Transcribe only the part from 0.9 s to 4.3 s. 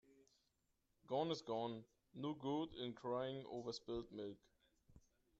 Gone is gone. No good in crying over spilt